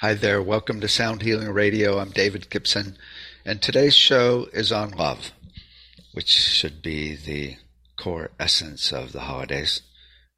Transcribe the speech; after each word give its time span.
Hi 0.00 0.14
there, 0.14 0.42
welcome 0.42 0.80
to 0.80 0.88
Sound 0.88 1.20
Healing 1.20 1.50
Radio. 1.50 1.98
I'm 1.98 2.08
David 2.08 2.48
Gibson, 2.48 2.96
and 3.44 3.60
today's 3.60 3.94
show 3.94 4.48
is 4.50 4.72
on 4.72 4.92
love, 4.92 5.32
which 6.14 6.30
should 6.30 6.80
be 6.80 7.14
the 7.14 7.56
core 7.98 8.30
essence 8.40 8.92
of 8.94 9.12
the 9.12 9.20
holidays, 9.20 9.82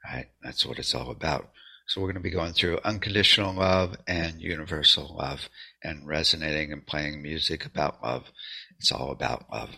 right? 0.05 0.27
That's 0.43 0.67
what 0.67 0.81
it's 0.81 0.97
all 0.97 1.13
about. 1.13 1.53
So 1.87 2.01
we're 2.01 2.09
going 2.09 2.17
to 2.17 2.29
be 2.29 2.31
going 2.31 2.55
through 2.55 2.81
unconditional 2.83 3.55
love 3.55 3.95
and 4.09 4.41
universal 4.41 5.15
love 5.17 5.49
and 5.81 6.09
resonating 6.09 6.73
and 6.73 6.85
playing 6.85 7.23
music 7.23 7.65
about 7.65 8.03
love. 8.03 8.33
It's 8.81 8.91
all 8.91 9.13
about 9.13 9.45
love. 9.49 9.71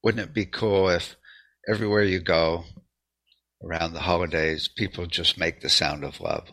Wouldn't 0.00 0.28
it 0.28 0.32
be 0.32 0.46
cool 0.46 0.88
if 0.90 1.16
everywhere 1.68 2.04
you 2.04 2.20
go 2.20 2.66
around 3.64 3.94
the 3.94 4.02
holidays, 4.02 4.68
people 4.68 5.06
just 5.06 5.36
make 5.36 5.60
the 5.60 5.68
sound 5.68 6.04
of 6.04 6.20
love? 6.20 6.52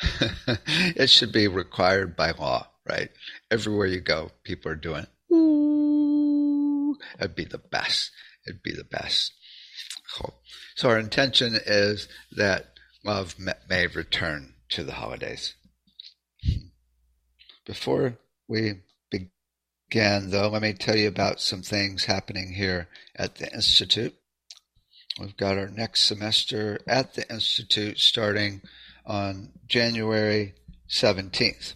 it 0.96 1.10
should 1.10 1.32
be 1.32 1.48
required 1.48 2.16
by 2.16 2.30
law, 2.32 2.68
right? 2.88 3.10
Everywhere 3.50 3.86
you 3.86 4.00
go, 4.00 4.30
people 4.44 4.70
are 4.72 4.76
doing 4.76 5.06
ooh. 5.32 6.96
It'd 7.18 7.34
be 7.34 7.44
the 7.44 7.58
best. 7.58 8.10
It'd 8.46 8.62
be 8.62 8.74
the 8.74 8.84
best. 8.84 9.32
Cool. 10.16 10.34
So 10.74 10.88
our 10.88 10.98
intention 10.98 11.58
is 11.66 12.08
that 12.32 12.74
love 13.04 13.36
may 13.68 13.86
return 13.86 14.54
to 14.70 14.84
the 14.84 14.92
holidays. 14.92 15.54
Before 17.66 18.18
we 18.48 18.80
begin, 19.10 20.30
though, 20.30 20.48
let 20.48 20.62
me 20.62 20.72
tell 20.72 20.96
you 20.96 21.08
about 21.08 21.40
some 21.40 21.62
things 21.62 22.06
happening 22.06 22.54
here 22.54 22.88
at 23.14 23.36
the 23.36 23.52
Institute. 23.52 24.14
We've 25.20 25.36
got 25.36 25.58
our 25.58 25.68
next 25.68 26.04
semester 26.04 26.80
at 26.86 27.14
the 27.14 27.30
Institute 27.30 27.98
starting 27.98 28.62
on 29.06 29.52
January 29.66 30.54
17th. 30.88 31.74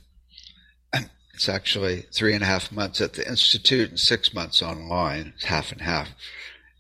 It's 1.35 1.49
actually 1.49 2.03
three 2.13 2.33
and 2.33 2.45
a 2.45 2.47
half 2.47 2.71
months 2.71 3.01
at 3.01 3.15
the 3.15 3.29
Institute 3.29 3.91
and 3.91 3.99
six 3.99 4.33
months 4.33 4.63
online. 4.63 5.33
It's 5.35 5.47
half 5.47 5.73
and 5.73 5.81
half. 5.81 6.11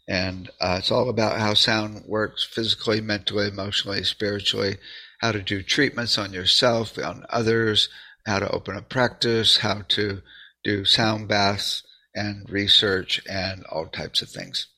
And 0.07 0.49
uh, 0.61 0.77
it's 0.79 0.93
all 0.93 1.09
about 1.09 1.41
how 1.41 1.55
sound 1.55 2.05
works 2.07 2.45
physically, 2.45 3.01
mentally, 3.01 3.49
emotionally, 3.49 4.05
spiritually, 4.05 4.77
how 5.21 5.33
to 5.33 5.43
do 5.43 5.61
treatments 5.63 6.19
on 6.19 6.33
yourself, 6.33 6.97
on 6.99 7.27
others, 7.31 7.89
how 8.27 8.39
to 8.39 8.51
open 8.51 8.77
a 8.77 8.83
practice, 8.83 9.59
how 9.59 9.83
to 9.89 10.23
do 10.63 10.85
sound 10.85 11.27
baths 11.29 11.83
and 12.15 12.49
research 12.49 13.21
and 13.29 13.65
all 13.65 13.87
types 13.87 14.23
of 14.23 14.29
things. 14.29 14.69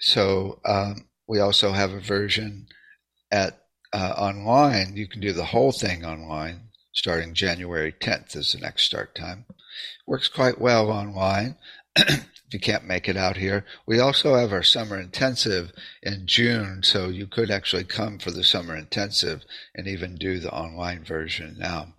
So 0.00 0.60
um, 0.64 1.08
we 1.26 1.38
also 1.40 1.72
have 1.72 1.92
a 1.92 2.00
version 2.00 2.66
at 3.30 3.64
uh, 3.92 4.14
online, 4.16 4.96
you 4.96 5.06
can 5.08 5.20
do 5.20 5.32
the 5.32 5.46
whole 5.46 5.72
thing 5.72 6.04
online 6.04 6.68
starting 6.98 7.32
January 7.32 7.92
10th 7.92 8.36
is 8.36 8.52
the 8.52 8.58
next 8.58 8.82
start 8.82 9.14
time. 9.14 9.44
Works 10.06 10.26
quite 10.28 10.60
well 10.60 10.90
online 10.90 11.56
if 11.96 12.26
you 12.50 12.58
can't 12.58 12.84
make 12.84 13.08
it 13.08 13.16
out 13.16 13.36
here. 13.36 13.64
We 13.86 14.00
also 14.00 14.34
have 14.34 14.52
our 14.52 14.64
summer 14.64 14.98
intensive 14.98 15.72
in 16.02 16.26
June, 16.26 16.82
so 16.82 17.08
you 17.08 17.28
could 17.28 17.52
actually 17.52 17.84
come 17.84 18.18
for 18.18 18.32
the 18.32 18.42
summer 18.42 18.74
intensive 18.74 19.42
and 19.76 19.86
even 19.86 20.16
do 20.16 20.40
the 20.40 20.52
online 20.52 21.04
version 21.04 21.56
now. 21.56 21.94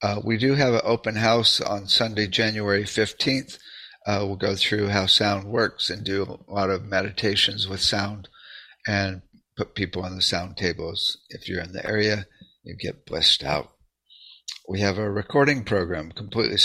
Uh, 0.00 0.20
we 0.24 0.38
do 0.38 0.54
have 0.54 0.74
an 0.74 0.80
open 0.82 1.16
house 1.16 1.60
on 1.60 1.86
Sunday, 1.86 2.26
January 2.26 2.84
15th. 2.84 3.58
Uh, 4.06 4.24
we'll 4.26 4.36
go 4.36 4.56
through 4.56 4.88
how 4.88 5.06
sound 5.06 5.44
works 5.44 5.90
and 5.90 6.04
do 6.04 6.40
a 6.48 6.52
lot 6.52 6.70
of 6.70 6.86
meditations 6.86 7.68
with 7.68 7.80
sound 7.80 8.28
and 8.86 9.22
put 9.62 9.76
people 9.76 10.02
on 10.02 10.16
the 10.16 10.22
sound 10.22 10.56
tables. 10.56 11.18
If 11.28 11.48
you're 11.48 11.62
in 11.62 11.72
the 11.72 11.86
area, 11.86 12.26
you 12.64 12.74
get 12.74 13.06
blessed 13.06 13.44
out. 13.44 13.70
We 14.68 14.80
have 14.80 14.98
a 14.98 15.08
recording 15.08 15.62
program 15.62 16.10
completely 16.10 16.58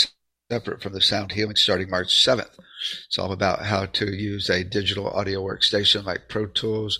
separate 0.50 0.82
from 0.82 0.94
the 0.94 1.00
sound 1.00 1.30
healing 1.30 1.54
starting 1.54 1.90
March 1.90 2.08
7th. 2.08 2.58
It's 3.06 3.16
all 3.16 3.30
about 3.30 3.66
how 3.66 3.86
to 3.86 4.12
use 4.12 4.50
a 4.50 4.64
digital 4.64 5.08
audio 5.08 5.40
workstation 5.40 6.04
like 6.04 6.28
Pro 6.28 6.46
Tools, 6.46 6.98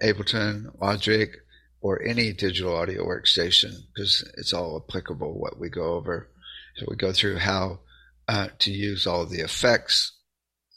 Ableton, 0.00 0.80
Logic, 0.80 1.30
or 1.80 2.00
any 2.00 2.32
digital 2.32 2.76
audio 2.76 3.04
workstation 3.04 3.72
because 3.92 4.24
it's 4.38 4.52
all 4.52 4.80
applicable 4.88 5.40
what 5.40 5.58
we 5.58 5.68
go 5.68 5.94
over. 5.94 6.28
So 6.76 6.86
we 6.88 6.94
go 6.94 7.12
through 7.12 7.38
how 7.38 7.80
uh, 8.28 8.48
to 8.60 8.70
use 8.70 9.08
all 9.08 9.26
the 9.26 9.40
effects, 9.40 10.12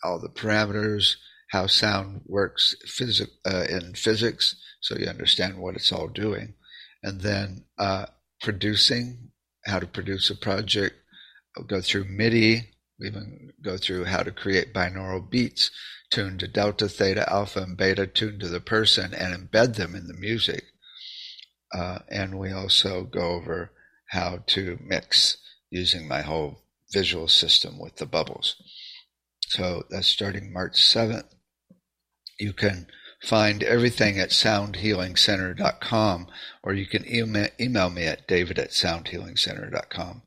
all 0.03 0.19
the 0.19 0.29
parameters, 0.29 1.17
how 1.55 1.67
sound 1.67 2.21
works 2.25 2.75
phys- 2.85 3.29
uh, 3.45 3.65
in 3.69 3.93
physics, 3.93 4.57
so 4.81 4.97
you 4.97 5.07
understand 5.07 5.57
what 5.57 5.75
it's 5.75 5.93
all 5.93 6.09
doing, 6.09 6.53
and 7.01 7.21
then 7.21 7.63
uh, 7.77 8.07
producing, 8.41 9.31
how 9.65 9.79
to 9.79 9.87
produce 9.87 10.29
a 10.29 10.35
project. 10.35 10.95
I'll 11.57 11.63
go 11.63 11.79
through 11.79 12.09
MIDI. 12.09 12.71
We 12.99 13.07
even 13.07 13.51
go 13.63 13.77
through 13.77 14.03
how 14.03 14.23
to 14.23 14.31
create 14.31 14.73
binaural 14.73 15.29
beats 15.29 15.71
tuned 16.11 16.41
to 16.41 16.47
delta, 16.47 16.89
theta, 16.89 17.29
alpha, 17.31 17.61
and 17.61 17.77
beta, 17.77 18.05
tuned 18.05 18.41
to 18.41 18.49
the 18.49 18.59
person, 18.59 19.13
and 19.13 19.33
embed 19.33 19.75
them 19.75 19.95
in 19.95 20.07
the 20.07 20.13
music. 20.13 20.65
Uh, 21.73 21.99
and 22.09 22.37
we 22.37 22.51
also 22.51 23.03
go 23.03 23.31
over 23.31 23.71
how 24.09 24.39
to 24.47 24.77
mix 24.81 25.37
using 25.69 26.05
my 26.05 26.21
whole 26.21 26.63
visual 26.93 27.29
system 27.29 27.79
with 27.79 27.95
the 27.95 28.05
bubbles. 28.05 28.55
So 29.47 29.83
that's 29.89 30.07
starting 30.07 30.51
March 30.51 30.75
7th. 30.75 31.34
You 32.39 32.53
can 32.53 32.87
find 33.21 33.63
everything 33.63 34.19
at 34.19 34.29
soundhealingcenter.com 34.29 36.27
or 36.63 36.73
you 36.73 36.85
can 36.85 37.07
email, 37.11 37.47
email 37.59 37.89
me 37.89 38.03
at 38.03 38.27
david 38.27 38.59
at 38.59 38.69
soundhealingcenter.com. 38.69 40.21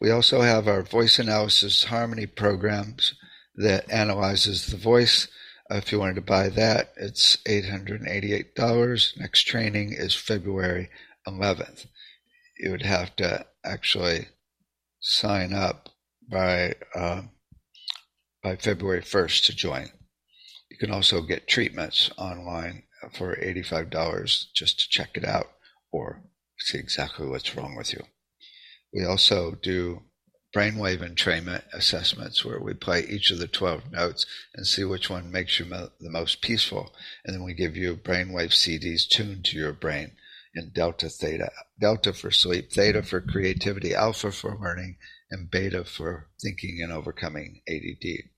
We 0.00 0.10
also 0.10 0.40
have 0.42 0.68
our 0.68 0.82
voice 0.82 1.18
analysis 1.18 1.84
harmony 1.84 2.26
programs 2.26 3.14
that 3.56 3.90
analyzes 3.90 4.66
the 4.66 4.76
voice. 4.76 5.28
Uh, 5.70 5.76
if 5.76 5.92
you 5.92 5.98
wanted 5.98 6.14
to 6.14 6.22
buy 6.22 6.48
that, 6.48 6.92
it's 6.96 7.36
$888. 7.46 9.18
Next 9.18 9.42
training 9.42 9.92
is 9.92 10.14
February 10.14 10.88
11th. 11.26 11.86
You 12.58 12.70
would 12.70 12.82
have 12.82 13.14
to 13.16 13.46
actually 13.64 14.28
sign 15.00 15.52
up 15.52 15.88
by 16.30 16.74
uh, 16.94 17.22
by 18.42 18.56
February 18.56 19.02
1st 19.02 19.46
to 19.46 19.56
join. 19.56 19.90
You 20.78 20.86
can 20.86 20.94
also 20.94 21.22
get 21.22 21.48
treatments 21.48 22.08
online 22.16 22.84
for 23.12 23.34
$85 23.34 24.52
just 24.54 24.78
to 24.78 24.88
check 24.88 25.16
it 25.16 25.24
out 25.24 25.50
or 25.90 26.22
see 26.56 26.78
exactly 26.78 27.26
what's 27.26 27.56
wrong 27.56 27.74
with 27.74 27.92
you. 27.92 28.04
We 28.94 29.04
also 29.04 29.56
do 29.60 30.02
brainwave 30.54 31.00
entrainment 31.00 31.64
assessments 31.72 32.44
where 32.44 32.60
we 32.60 32.74
play 32.74 33.04
each 33.04 33.32
of 33.32 33.40
the 33.40 33.48
12 33.48 33.90
notes 33.90 34.24
and 34.54 34.68
see 34.68 34.84
which 34.84 35.10
one 35.10 35.32
makes 35.32 35.58
you 35.58 35.66
mo- 35.66 35.90
the 35.98 36.10
most 36.10 36.42
peaceful. 36.42 36.94
And 37.24 37.34
then 37.34 37.42
we 37.42 37.54
give 37.54 37.76
you 37.76 37.96
brainwave 37.96 38.52
CDs 38.52 39.08
tuned 39.08 39.46
to 39.46 39.58
your 39.58 39.72
brain 39.72 40.12
in 40.54 40.70
delta, 40.70 41.08
theta, 41.08 41.50
delta 41.80 42.12
for 42.12 42.30
sleep, 42.30 42.70
theta 42.70 43.02
for 43.02 43.20
creativity, 43.20 43.96
alpha 43.96 44.30
for 44.30 44.56
learning, 44.56 44.96
and 45.28 45.50
beta 45.50 45.84
for 45.84 46.28
thinking 46.40 46.78
and 46.80 46.92
overcoming 46.92 47.62
ADD. 47.68 48.30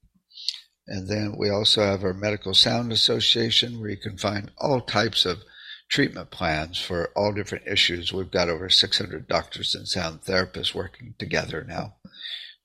And 0.91 1.07
then 1.07 1.37
we 1.39 1.49
also 1.49 1.85
have 1.85 2.03
our 2.03 2.13
Medical 2.13 2.53
Sound 2.53 2.91
Association 2.91 3.81
where 3.81 3.91
you 3.91 3.97
can 3.97 4.19
find 4.19 4.51
all 4.59 4.81
types 4.81 5.25
of 5.25 5.45
treatment 5.89 6.33
plans 6.33 6.81
for 6.81 7.11
all 7.15 7.33
different 7.33 7.69
issues. 7.69 8.13
We've 8.13 8.31
got 8.31 8.49
over 8.49 8.69
600 8.69 9.29
doctors 9.29 9.73
and 9.73 9.87
sound 9.87 10.23
therapists 10.23 10.75
working 10.75 11.15
together 11.17 11.65
now 11.67 11.95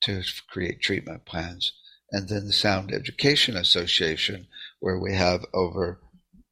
to 0.01 0.23
create 0.49 0.81
treatment 0.81 1.25
plans. 1.25 1.71
And 2.11 2.27
then 2.27 2.47
the 2.47 2.53
Sound 2.53 2.91
Education 2.91 3.55
Association, 3.55 4.47
where 4.79 4.97
we 4.97 5.13
have 5.13 5.45
over 5.53 5.99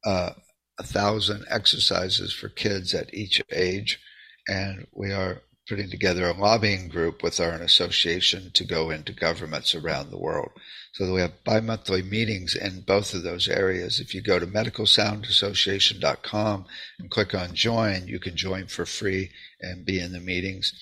uh, 0.04 0.30
a 0.78 0.82
thousand 0.84 1.44
exercises 1.50 2.32
for 2.32 2.48
kids 2.48 2.94
at 2.94 3.12
each 3.12 3.42
age. 3.50 3.98
And 4.46 4.86
we 4.92 5.10
are 5.10 5.42
putting 5.68 5.90
together 5.90 6.28
a 6.28 6.32
lobbying 6.32 6.88
group 6.88 7.22
with 7.22 7.38
our 7.40 7.54
association 7.54 8.50
to 8.52 8.64
go 8.64 8.90
into 8.90 9.12
governments 9.12 9.74
around 9.74 10.10
the 10.10 10.18
world. 10.18 10.50
So 10.92 11.12
we 11.12 11.20
have 11.20 11.44
bi-monthly 11.44 12.02
meetings 12.02 12.54
in 12.54 12.82
both 12.82 13.14
of 13.14 13.22
those 13.22 13.48
areas. 13.48 13.98
If 13.98 14.14
you 14.14 14.20
go 14.22 14.38
to 14.38 14.46
medicalsoundassociation.com 14.46 16.66
and 16.98 17.10
click 17.10 17.34
on 17.34 17.54
join, 17.54 18.06
you 18.06 18.20
can 18.20 18.36
join 18.36 18.66
for 18.66 18.84
free 18.86 19.30
and 19.60 19.86
be 19.86 19.98
in 19.98 20.12
the 20.12 20.20
meetings. 20.20 20.72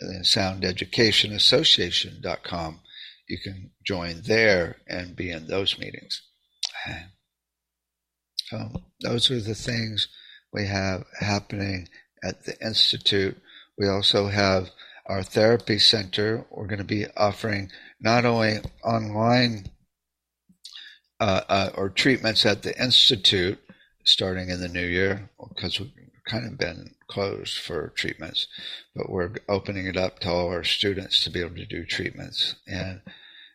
Uh, 0.00 0.10
and 0.10 0.24
soundeducationassociation.com, 0.24 2.80
you 3.28 3.38
can 3.42 3.72
join 3.84 4.22
there 4.22 4.76
and 4.86 5.16
be 5.16 5.28
in 5.30 5.48
those 5.48 5.76
meetings. 5.78 6.22
So 8.48 8.82
those 9.00 9.30
are 9.30 9.40
the 9.40 9.54
things 9.54 10.08
we 10.52 10.66
have 10.66 11.04
happening 11.20 11.88
at 12.22 12.44
the 12.44 12.58
Institute. 12.64 13.36
We 13.78 13.88
also 13.88 14.26
have 14.26 14.70
our 15.06 15.22
therapy 15.22 15.78
center. 15.78 16.44
We're 16.50 16.66
going 16.66 16.78
to 16.78 16.84
be 16.84 17.06
offering 17.16 17.70
not 18.00 18.24
only 18.24 18.58
online 18.84 19.66
uh, 21.20 21.42
uh, 21.48 21.70
or 21.74 21.88
treatments 21.88 22.44
at 22.44 22.62
the 22.62 22.80
institute 22.80 23.58
starting 24.04 24.48
in 24.48 24.60
the 24.60 24.68
new 24.68 24.86
year 24.86 25.30
because 25.54 25.78
we've 25.78 25.92
kind 26.26 26.46
of 26.46 26.58
been 26.58 26.94
closed 27.08 27.58
for 27.58 27.92
treatments, 27.96 28.46
but 28.94 29.10
we're 29.10 29.34
opening 29.48 29.86
it 29.86 29.96
up 29.96 30.18
to 30.20 30.30
all 30.30 30.48
our 30.48 30.64
students 30.64 31.22
to 31.24 31.30
be 31.30 31.40
able 31.40 31.56
to 31.56 31.66
do 31.66 31.84
treatments. 31.84 32.56
And 32.66 33.00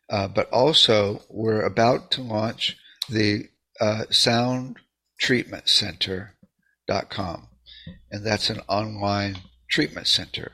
uh, 0.09 0.27
but 0.27 0.49
also 0.51 1.23
we're 1.29 1.61
about 1.61 2.11
to 2.11 2.21
launch 2.21 2.77
the 3.09 3.47
uh, 3.79 4.03
Sound 4.09 4.77
Treatment 5.19 5.69
Center.com, 5.69 7.47
and 8.11 8.25
that's 8.25 8.49
an 8.49 8.61
online 8.67 9.37
treatment 9.73 10.05
center. 10.05 10.51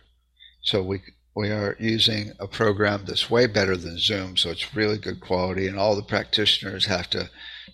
So 0.61 0.81
we 0.81 1.01
we 1.35 1.51
are 1.51 1.75
using 1.77 2.31
a 2.39 2.47
program 2.47 3.03
that's 3.05 3.29
way 3.29 3.47
better 3.47 3.75
than 3.75 3.99
Zoom, 3.99 4.37
so 4.37 4.49
it's 4.49 4.75
really 4.75 4.97
good 4.97 5.19
quality, 5.19 5.67
and 5.67 5.77
all 5.77 5.95
the 5.95 6.01
practitioners 6.15 6.85
have 6.85 7.09
to 7.09 7.29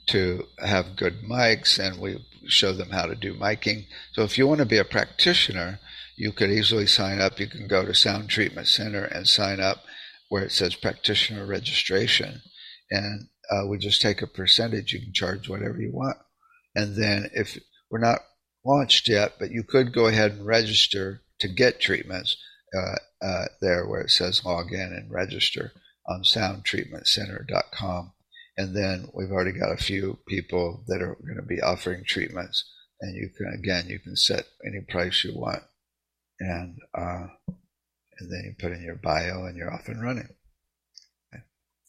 to 0.07 0.45
have 0.59 0.95
good 0.95 1.21
mics, 1.21 1.77
and 1.79 2.01
we 2.01 2.25
show 2.47 2.73
them 2.73 2.89
how 2.89 3.05
to 3.05 3.15
do 3.15 3.33
miking. 3.35 3.85
So 4.13 4.23
if 4.23 4.37
you 4.37 4.47
want 4.47 4.59
to 4.59 4.65
be 4.65 4.79
a 4.79 4.83
practitioner, 4.83 5.79
you 6.15 6.31
could 6.31 6.49
easily 6.49 6.87
sign 6.87 7.21
up. 7.21 7.39
You 7.39 7.47
can 7.47 7.67
go 7.67 7.85
to 7.85 7.93
Sound 7.93 8.29
Treatment 8.29 8.67
Center 8.67 9.03
and 9.03 9.27
sign 9.27 9.59
up 9.59 9.83
where 10.29 10.43
it 10.43 10.51
says 10.51 10.75
practitioner 10.75 11.45
registration, 11.45 12.41
and 12.89 13.27
uh, 13.51 13.67
we 13.67 13.77
just 13.77 14.01
take 14.01 14.23
a 14.23 14.27
percentage. 14.27 14.93
You 14.93 15.01
can 15.01 15.13
charge 15.13 15.47
whatever 15.47 15.79
you 15.79 15.91
want, 15.93 16.17
and 16.75 16.95
then 16.95 17.29
if 17.33 17.59
we're 17.91 17.99
not 17.99 18.21
launched 18.65 19.07
yet, 19.07 19.33
but 19.39 19.51
you 19.51 19.63
could 19.63 19.93
go 19.93 20.07
ahead 20.07 20.31
and 20.31 20.45
register 20.45 21.21
to 21.39 21.47
get 21.47 21.79
treatments 21.79 22.37
uh, 22.75 22.95
uh, 23.25 23.45
there 23.61 23.87
where 23.87 24.01
it 24.01 24.11
says 24.11 24.43
log 24.45 24.71
in 24.71 24.93
and 24.93 25.11
register 25.11 25.71
on 26.07 26.23
soundtreatmentcenter.com. 26.23 28.11
And 28.57 28.75
then 28.75 29.09
we've 29.13 29.31
already 29.31 29.51
got 29.51 29.71
a 29.71 29.77
few 29.77 30.19
people 30.27 30.83
that 30.87 31.01
are 31.01 31.17
going 31.25 31.37
to 31.37 31.41
be 31.41 31.61
offering 31.61 32.05
treatments. 32.05 32.63
And 33.01 33.15
you 33.15 33.29
can, 33.35 33.53
again, 33.53 33.87
you 33.87 33.99
can 33.99 34.15
set 34.15 34.45
any 34.65 34.81
price 34.81 35.23
you 35.23 35.37
want. 35.37 35.63
And, 36.39 36.77
uh, 36.97 37.27
and 37.47 38.31
then 38.31 38.43
you 38.45 38.55
put 38.57 38.71
in 38.71 38.83
your 38.83 38.95
bio 38.95 39.45
and 39.45 39.57
you're 39.57 39.73
off 39.73 39.87
and 39.87 40.01
running. 40.01 40.29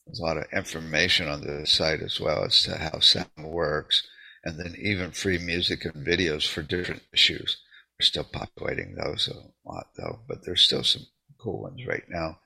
There's 0.07 0.21
a 0.21 0.23
lot 0.23 0.37
of 0.37 0.45
information 0.53 1.29
on 1.29 1.41
the 1.41 1.67
site 1.67 2.01
as 2.01 2.21
well 2.21 2.45
as 2.45 2.63
to 2.63 2.77
how 2.79 3.01
sound 3.01 3.29
works, 3.39 4.07
and 4.45 4.59
then 4.59 4.77
even 4.79 5.11
free 5.11 5.39
music 5.39 5.85
and 5.85 6.07
videos 6.07 6.47
for 6.47 6.63
different 6.63 7.03
issues. 7.13 7.57
We're 7.99 8.05
still 8.05 8.25
populating 8.25 8.95
those 8.95 9.29
a 9.29 9.37
lot 9.69 9.89
though, 9.97 10.21
but 10.29 10.45
there's 10.45 10.63
still 10.63 10.85
some 10.85 11.07
cool 11.39 11.63
ones 11.63 11.87
right 11.87 12.05
now. 12.09 12.39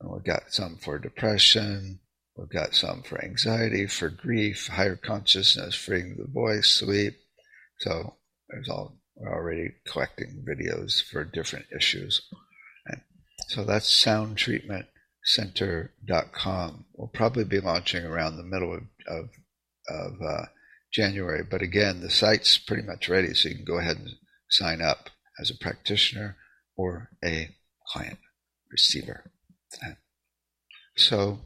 And 0.00 0.10
we've 0.10 0.24
got 0.24 0.52
some 0.52 0.76
for 0.76 0.98
depression, 0.98 2.00
we've 2.36 2.50
got 2.50 2.74
some 2.74 3.02
for 3.02 3.24
anxiety, 3.24 3.86
for 3.86 4.10
grief, 4.10 4.68
higher 4.68 4.96
consciousness, 4.96 5.74
freeing 5.74 6.16
the 6.16 6.26
voice, 6.26 6.68
sleep. 6.68 7.16
So 7.78 8.16
there's 8.50 8.68
all 8.68 8.98
we're 9.16 9.32
already 9.32 9.70
collecting 9.86 10.44
videos 10.46 11.02
for 11.02 11.24
different 11.24 11.68
issues. 11.74 12.20
And 12.86 13.00
so 13.48 13.64
that's 13.64 14.04
soundtreatmentcenter.com. 14.04 16.84
We'll 16.94 17.08
probably 17.08 17.44
be 17.44 17.60
launching 17.60 18.04
around 18.04 18.36
the 18.36 18.42
middle 18.42 18.74
of, 18.74 18.82
of, 19.06 19.30
of 19.88 20.20
uh, 20.22 20.44
January. 20.92 21.44
But 21.48 21.62
again, 21.62 22.00
the 22.00 22.10
site's 22.10 22.58
pretty 22.58 22.82
much 22.82 23.08
ready, 23.08 23.32
so 23.34 23.48
you 23.48 23.54
can 23.56 23.64
go 23.64 23.78
ahead 23.78 23.98
and 23.98 24.10
sign 24.52 24.82
up 24.82 25.10
as 25.40 25.50
a 25.50 25.56
practitioner 25.56 26.36
or 26.76 27.10
a 27.24 27.48
client 27.88 28.18
receiver. 28.70 29.24
So 30.96 31.40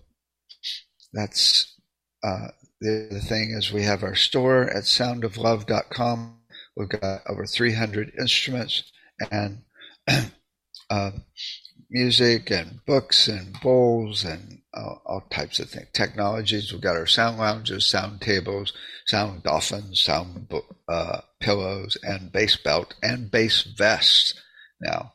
that's 1.12 1.74
uh, 2.24 2.48
the, 2.80 3.08
the 3.10 3.20
thing 3.20 3.54
is 3.56 3.72
we 3.72 3.84
have 3.84 4.02
our 4.02 4.14
store 4.14 4.64
at 4.64 4.84
soundoflove.com. 4.84 6.40
We've 6.76 6.88
got 6.88 7.20
over 7.28 7.46
300 7.46 8.12
instruments 8.18 8.90
and 9.30 9.62
uh, 10.90 11.10
music 11.90 12.50
and 12.50 12.84
books 12.86 13.28
and 13.28 13.58
bowls 13.60 14.24
and 14.24 14.62
all, 14.74 15.02
all, 15.06 15.20
types 15.30 15.60
of 15.60 15.70
things. 15.70 15.88
Technologies. 15.92 16.72
We've 16.72 16.80
got 16.80 16.96
our 16.96 17.06
sound 17.06 17.38
lounges, 17.38 17.86
sound 17.86 18.20
tables, 18.20 18.72
sound 19.06 19.42
dolphins, 19.42 20.00
sound 20.00 20.52
uh, 20.88 21.20
pillows, 21.40 21.96
and 22.02 22.32
bass 22.32 22.56
belt 22.56 22.94
and 23.02 23.30
bass 23.30 23.62
vests 23.62 24.34
now. 24.80 25.12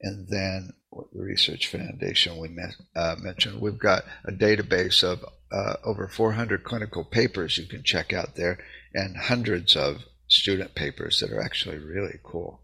And 0.00 0.28
then 0.28 0.72
the 0.90 1.22
Research 1.22 1.66
Foundation 1.68 2.38
we 2.38 2.48
met, 2.48 2.74
uh, 2.94 3.16
mentioned, 3.18 3.60
we've 3.60 3.78
got 3.78 4.04
a 4.24 4.32
database 4.32 5.02
of 5.02 5.24
uh, 5.50 5.74
over 5.84 6.08
400 6.08 6.64
clinical 6.64 7.04
papers 7.04 7.58
you 7.58 7.66
can 7.66 7.82
check 7.82 8.12
out 8.12 8.36
there 8.36 8.58
and 8.94 9.16
hundreds 9.16 9.76
of 9.76 10.04
student 10.28 10.74
papers 10.74 11.20
that 11.20 11.30
are 11.30 11.42
actually 11.42 11.78
really 11.78 12.18
cool. 12.22 12.62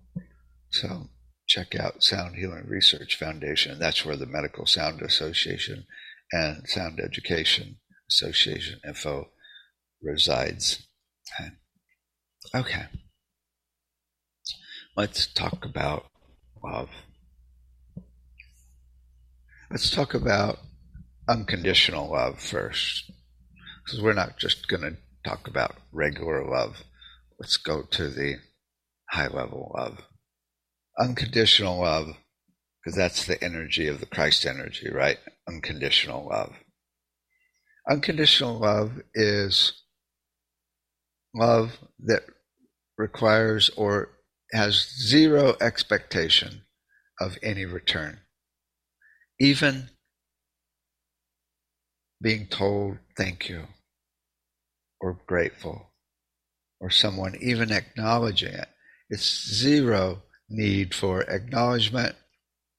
So 0.70 1.08
check 1.48 1.74
out 1.74 2.04
Sound 2.04 2.36
Healing 2.36 2.66
Research 2.68 3.16
Foundation. 3.16 3.78
That's 3.78 4.04
where 4.04 4.16
the 4.16 4.26
Medical 4.26 4.66
Sound 4.66 5.00
Association 5.00 5.86
and 6.30 6.68
Sound 6.68 7.00
Education 7.00 7.76
Association 8.10 8.80
info 8.86 9.30
resides. 10.02 10.86
Okay. 12.54 12.84
Let's 14.94 15.26
talk 15.26 15.64
about 15.64 16.06
love. 16.62 16.90
Let's 19.70 19.90
talk 19.90 20.12
about 20.12 20.58
unconditional 21.28 22.10
love 22.10 22.40
first. 22.40 23.10
Because 23.84 24.02
we're 24.02 24.12
not 24.12 24.38
just 24.38 24.68
going 24.68 24.82
to 24.82 24.96
talk 25.24 25.48
about 25.48 25.76
regular 25.92 26.44
love. 26.44 26.82
Let's 27.40 27.56
go 27.56 27.82
to 27.82 28.08
the 28.10 28.36
high 29.10 29.28
level 29.28 29.72
love 29.74 30.02
unconditional 30.98 31.80
love, 31.80 32.16
because 32.82 32.96
that's 32.96 33.26
the 33.26 33.42
energy 33.42 33.86
of 33.86 34.00
the 34.00 34.06
Christ 34.06 34.46
energy, 34.46 34.90
right? 34.90 35.18
Unconditional 35.48 36.28
love. 36.28 36.54
Unconditional 37.88 38.58
love 38.58 39.00
is 39.14 39.82
love 41.34 41.78
that 42.00 42.24
requires 42.96 43.70
or 43.76 44.10
has 44.52 44.88
zero 45.06 45.56
expectation 45.60 46.62
of 47.20 47.38
any 47.42 47.64
return. 47.64 48.20
Even 49.40 49.90
being 52.20 52.46
told 52.46 52.98
thank 53.16 53.48
you 53.48 53.64
or 55.00 55.20
grateful 55.26 55.92
or 56.80 56.90
someone 56.90 57.36
even 57.40 57.70
acknowledging 57.70 58.52
it. 58.52 58.68
It's 59.10 59.54
zero 59.54 60.22
need 60.48 60.94
for 60.94 61.22
acknowledgement 61.22 62.17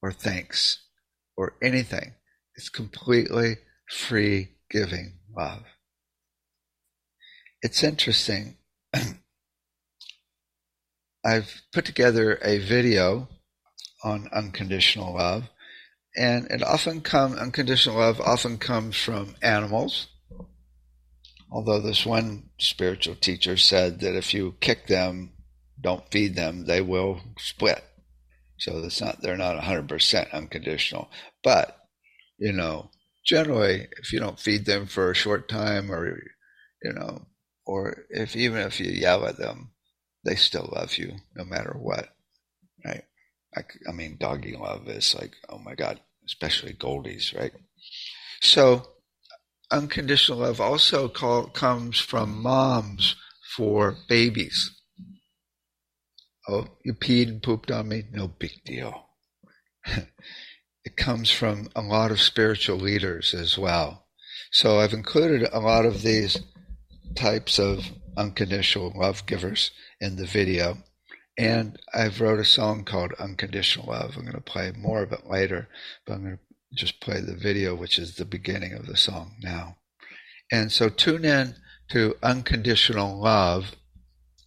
or 0.01 0.11
thanks 0.11 0.83
or 1.38 1.55
anything. 1.61 2.13
It's 2.55 2.69
completely 2.69 3.57
free 3.89 4.49
giving 4.69 5.19
love. 5.35 5.63
It's 7.61 7.83
interesting. 7.83 8.57
I've 11.25 11.61
put 11.73 11.85
together 11.85 12.39
a 12.41 12.59
video 12.59 13.27
on 14.03 14.29
unconditional 14.31 15.15
love, 15.15 15.49
and 16.15 16.45
it 16.49 16.63
often 16.63 17.01
come 17.01 17.33
unconditional 17.33 17.97
love 17.97 18.21
often 18.21 18.57
comes 18.57 18.95
from 18.95 19.35
animals. 19.41 20.07
Although 21.51 21.81
this 21.81 22.05
one 22.05 22.49
spiritual 22.59 23.15
teacher 23.15 23.57
said 23.57 23.99
that 24.01 24.15
if 24.15 24.33
you 24.33 24.55
kick 24.61 24.88
them, 24.88 25.31
don't 25.81 26.09
feed 26.12 26.36
them, 26.36 26.65
they 26.65 26.81
will 26.81 27.21
split. 27.38 27.83
So 28.57 28.77
it's 28.79 29.00
not 29.01 29.21
they're 29.21 29.38
not 29.38 29.62
100% 29.62 30.33
unconditional. 30.33 31.09
But 31.43 31.77
you 32.38 32.51
know, 32.51 32.89
generally, 33.25 33.88
if 34.00 34.12
you 34.12 34.19
don't 34.19 34.39
feed 34.39 34.65
them 34.65 34.88
for 34.88 35.12
a 35.12 35.15
short 35.15 35.48
time, 35.48 35.91
or 35.91 36.19
you 36.83 36.93
know, 36.93 37.25
or 37.65 38.05
if 38.09 38.36
even 38.36 38.62
if 38.62 38.79
you 38.79 38.91
yell 38.91 39.25
at 39.25 39.38
them, 39.38 39.71
they 40.25 40.36
still 40.36 40.69
love 40.74 40.98
you 40.98 41.13
no 41.36 41.45
matter 41.45 41.75
what, 41.79 42.09
right? 42.86 43.03
I, 43.55 43.62
I 43.88 43.91
mean, 43.93 44.17
doggy 44.19 44.55
love 44.55 44.88
is 44.88 45.15
like, 45.15 45.33
oh 45.50 45.57
my 45.57 45.75
god, 45.75 46.00
especially 46.25 46.74
Goldies, 46.74 47.38
right? 47.38 47.53
So 48.41 48.86
unconditional 49.71 50.39
love 50.39 50.62
also 50.62 51.07
call, 51.07 51.48
comes 51.48 52.00
from 52.00 52.41
moms 52.41 53.15
for 53.55 53.95
babies 54.07 54.78
Oh, 56.48 56.67
you 56.84 56.93
peed 56.93 57.27
and 57.27 57.43
pooped 57.43 57.72
on 57.72 57.89
me? 57.89 58.03
No 58.12 58.27
big 58.27 58.63
deal. 58.65 59.08
it 59.86 60.96
comes 60.98 61.29
from 61.31 61.69
a 61.75 61.81
lot 61.81 62.12
of 62.12 62.22
spiritual 62.22 62.77
leaders 62.77 63.34
as 63.34 63.58
well. 63.58 64.05
So 64.51 64.79
I've 64.79 64.93
included 64.93 65.48
a 65.51 65.60
lot 65.60 65.86
of 65.86 66.01
these 66.01 66.39
types 67.15 67.60
of 67.60 67.91
unconditional 68.17 68.93
love 68.96 69.25
givers 69.25 69.72
in 70.00 70.15
the 70.15 70.25
video. 70.25 70.77
And 71.38 71.79
I've 71.93 72.19
wrote 72.19 72.39
a 72.39 72.46
song 72.46 72.84
called 72.84 73.13
Unconditional 73.13 73.88
Love. 73.88 74.15
I'm 74.15 74.24
going 74.24 74.34
to 74.34 74.41
play 74.41 74.74
more 74.77 75.01
of 75.01 75.13
it 75.13 75.25
later, 75.25 75.69
but 76.05 76.13
I'm 76.13 76.24
going 76.24 76.38
to 76.38 76.75
just 76.75 77.00
play 77.00 77.22
the 77.22 77.36
video, 77.36 77.75
which 77.75 77.98
is 77.98 78.15
the 78.15 78.25
beginning 78.25 78.74
of 78.74 78.88
the 78.88 78.98
song 78.98 79.36
now. 79.41 79.77
And 80.51 80.72
so 80.72 80.89
tune 80.89 81.24
in 81.24 81.55
to 81.91 82.15
Unconditional 82.22 83.19
Love 83.19 83.75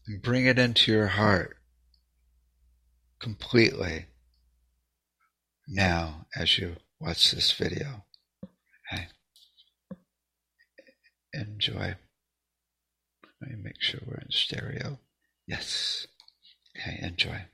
and 0.07 0.21
bring 0.21 0.47
it 0.47 0.59
into 0.59 0.93
your 0.93 1.07
heart 1.07 1.57
completely 3.23 4.07
now 5.69 6.27
as 6.37 6.59
you 6.59 6.77
watch 7.01 7.31
this 7.31 7.53
video. 7.53 8.05
Okay. 8.93 9.07
Enjoy. 11.33 11.95
Let 13.41 13.51
me 13.51 13.57
make 13.63 13.81
sure 13.81 14.01
we're 14.05 14.19
in 14.19 14.31
stereo. 14.31 14.99
Yes. 15.47 16.07
Okay, 16.77 16.99
enjoy. 17.01 17.47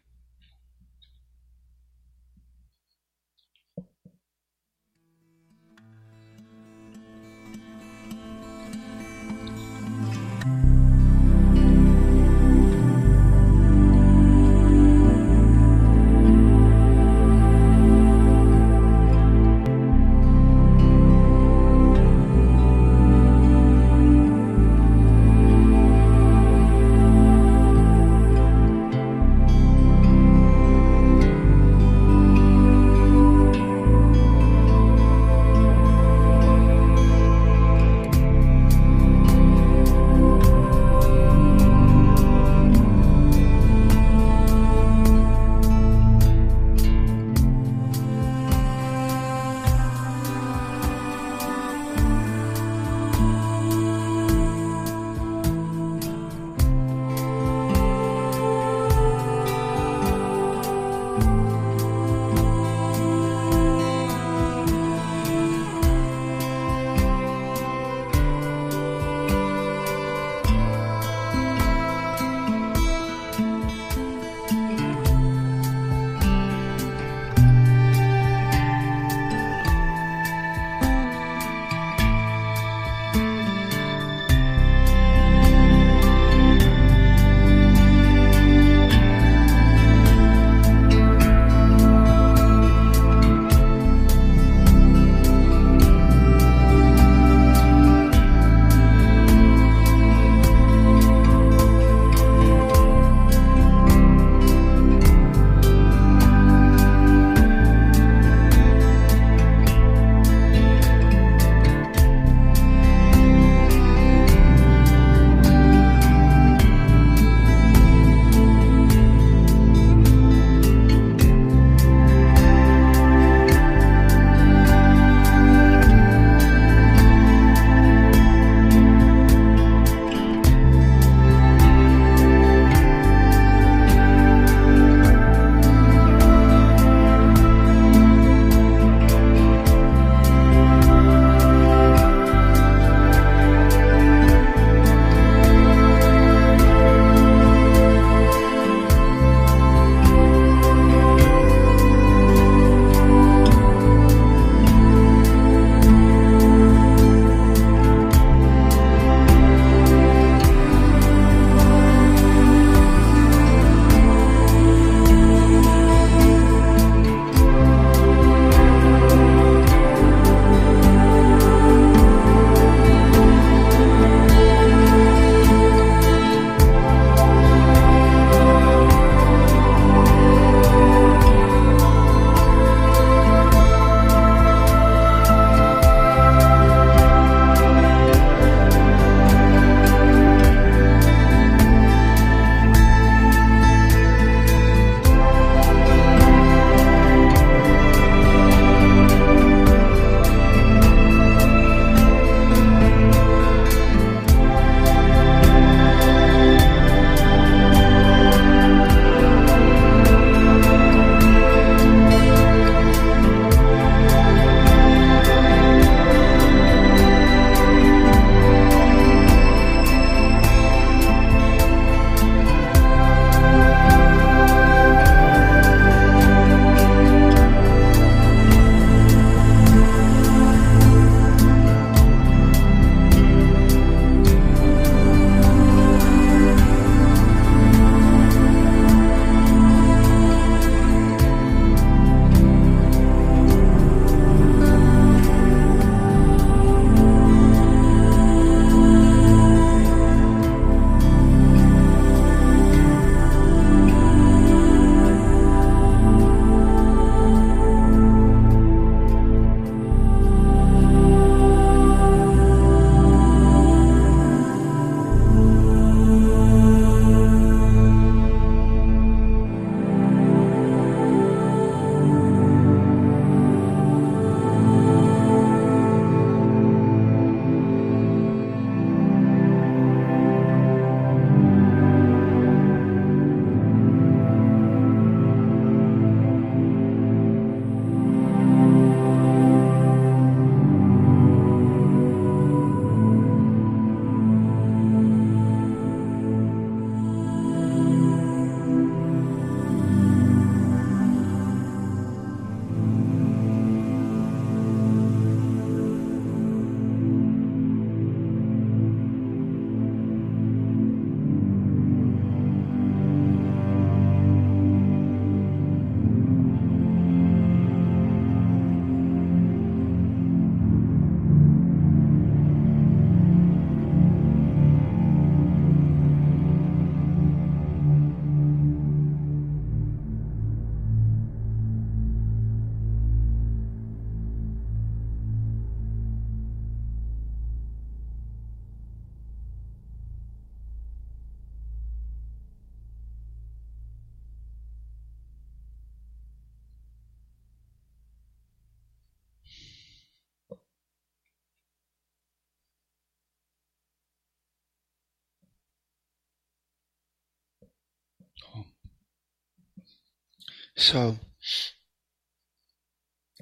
So 360.78 361.18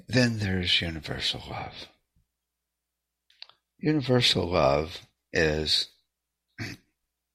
then 0.07 0.39
there's 0.39 0.81
universal 0.81 1.43
love. 1.47 1.87
Universal 3.77 4.49
love 4.49 5.05
is 5.31 5.87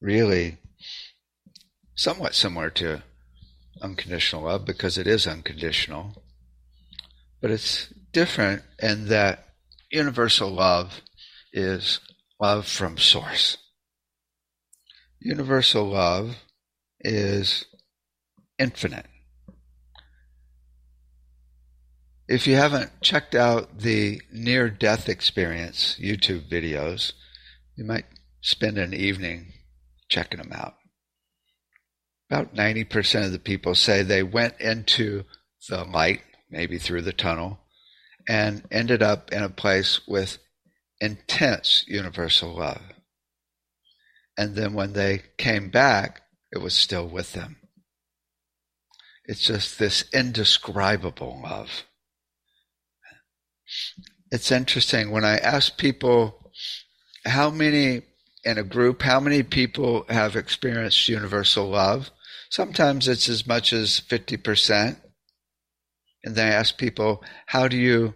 really 0.01 0.59
somewhat 1.95 2.35
similar 2.35 2.69
to 2.71 3.05
unconditional 3.81 4.43
love 4.43 4.65
because 4.65 4.99
it 4.99 5.07
is 5.07 5.29
unconditional, 5.29 6.21
but 7.41 7.53
it's 7.53 7.95
different 8.11 8.63
in 8.81 9.07
that 9.07 9.51
universal 9.89 10.51
love 10.51 11.01
is 11.53 12.01
love 12.41 12.67
from 12.67 12.99
source. 12.99 13.57
Universal 15.21 15.89
love 15.89 16.39
is 17.01 17.67
infinite. 18.59 19.07
If 22.29 22.47
you 22.47 22.55
haven't 22.55 23.01
checked 23.01 23.35
out 23.35 23.81
the 23.81 24.23
near 24.33 24.71
death 24.71 25.09
experience 25.09 25.99
YouTube 26.01 26.49
videos, 26.49 27.13
you 27.77 27.85
might 27.85 28.07
spend 28.41 28.79
an 28.79 28.95
evening 28.95 29.53
checking 30.09 30.39
them 30.39 30.53
out. 30.53 30.75
About 32.31 32.55
90% 32.55 33.27
of 33.27 33.33
the 33.33 33.39
people 33.39 33.75
say 33.75 34.03
they 34.03 34.23
went 34.23 34.61
into 34.61 35.25
the 35.69 35.85
light, 35.85 36.23
maybe 36.49 36.79
through 36.79 37.03
the 37.03 37.13
tunnel, 37.13 37.59
and 38.29 38.63
ended 38.71 39.03
up 39.03 39.33
in 39.33 39.43
a 39.43 39.49
place 39.49 40.01
with 40.07 40.39
intense 41.01 41.85
universal 41.89 42.57
love. 42.57 42.83
And 44.39 44.55
then 44.55 44.75
when 44.75 44.93
they 44.93 45.23
came 45.39 45.71
back, 45.71 46.23
it 46.53 46.59
was 46.59 46.73
still 46.73 47.09
with 47.09 47.33
them. 47.33 47.57
It's 49.25 49.43
just 49.43 49.79
this 49.79 50.05
indescribable 50.13 51.41
love. 51.43 51.85
It's 54.31 54.51
interesting 54.51 55.11
when 55.11 55.25
I 55.25 55.37
ask 55.37 55.77
people 55.77 56.53
how 57.25 57.51
many 57.51 58.03
in 58.45 58.59
a 58.59 58.65
group, 58.65 59.03
how 59.03 59.21
many 59.21 59.43
people 59.43 60.05
have 60.09 60.37
experienced 60.37 61.09
universal 61.09 61.69
love? 61.69 62.11
Sometimes 62.51 63.09
it's 63.09 63.29
as 63.29 63.47
much 63.47 63.73
as 63.73 64.01
50%. 64.09 64.97
And 66.25 66.35
then 66.35 66.53
I 66.53 66.55
ask 66.55 66.77
people, 66.77 67.23
how 67.47 67.69
do 67.69 67.77
you, 67.77 68.15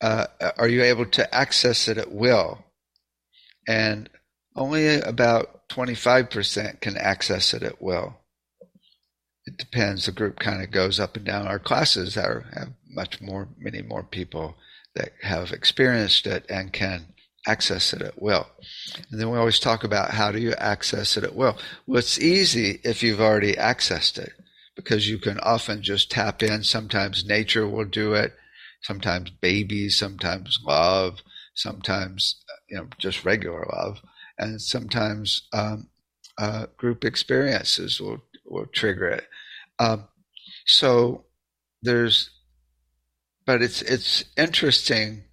uh, 0.00 0.26
are 0.56 0.68
you 0.68 0.82
able 0.82 1.06
to 1.06 1.34
access 1.34 1.88
it 1.88 1.98
at 1.98 2.12
will? 2.12 2.64
And 3.68 4.08
only 4.56 5.00
about 5.00 5.68
25% 5.68 6.80
can 6.80 6.96
access 6.96 7.54
it 7.54 7.62
at 7.62 7.80
will. 7.80 8.16
It 9.46 9.56
depends. 9.56 10.06
The 10.06 10.12
group 10.12 10.38
kind 10.38 10.62
of 10.62 10.70
goes 10.70 11.00
up 11.00 11.16
and 11.16 11.24
down. 11.24 11.46
Our 11.46 11.58
classes 11.58 12.16
are, 12.16 12.46
have 12.54 12.70
much 12.88 13.20
more, 13.20 13.48
many 13.58 13.82
more 13.82 14.02
people 14.02 14.56
that 15.00 15.12
have 15.22 15.52
experienced 15.52 16.26
it 16.26 16.44
and 16.50 16.72
can 16.72 17.06
access 17.46 17.92
it 17.92 18.02
at 18.02 18.20
will. 18.20 18.46
And 19.10 19.20
then 19.20 19.30
we 19.30 19.38
always 19.38 19.58
talk 19.58 19.84
about 19.84 20.10
how 20.10 20.30
do 20.30 20.38
you 20.38 20.52
access 20.52 21.16
it 21.16 21.24
at 21.24 21.34
will. 21.34 21.56
Well, 21.86 21.98
it's 21.98 22.18
easy 22.18 22.80
if 22.84 23.02
you've 23.02 23.20
already 23.20 23.54
accessed 23.54 24.18
it 24.18 24.32
because 24.76 25.08
you 25.08 25.18
can 25.18 25.38
often 25.40 25.82
just 25.82 26.10
tap 26.10 26.42
in. 26.42 26.62
Sometimes 26.62 27.24
nature 27.24 27.66
will 27.66 27.86
do 27.86 28.14
it. 28.14 28.34
Sometimes 28.82 29.30
babies, 29.30 29.98
sometimes 29.98 30.58
love, 30.66 31.20
sometimes, 31.54 32.42
you 32.68 32.76
know, 32.76 32.88
just 32.98 33.24
regular 33.24 33.66
love. 33.72 34.00
And 34.38 34.60
sometimes 34.60 35.48
um, 35.52 35.88
uh, 36.38 36.66
group 36.76 37.04
experiences 37.04 38.00
will, 38.00 38.22
will 38.46 38.66
trigger 38.66 39.08
it. 39.08 39.24
Um, 39.78 40.08
so 40.66 41.24
there's, 41.82 42.30
but 43.50 43.62
it's, 43.62 43.82
it's 43.82 44.24
interesting 44.36 45.24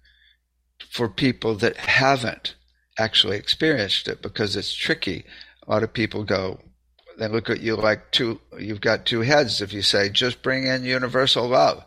for 0.90 1.08
people 1.08 1.54
that 1.54 1.76
haven't 1.76 2.56
actually 2.98 3.36
experienced 3.36 4.08
it 4.08 4.20
because 4.20 4.56
it's 4.56 4.74
tricky. 4.74 5.24
A 5.64 5.70
lot 5.70 5.84
of 5.84 5.92
people 5.92 6.24
go, 6.24 6.58
they 7.16 7.28
look 7.28 7.48
at 7.48 7.60
you 7.60 7.76
like 7.76 8.10
two, 8.10 8.40
you've 8.58 8.80
got 8.80 9.06
two 9.06 9.20
heads 9.20 9.62
if 9.62 9.72
you 9.72 9.82
say, 9.82 10.08
just 10.08 10.42
bring 10.42 10.66
in 10.66 10.82
universal 10.82 11.46
love, 11.46 11.84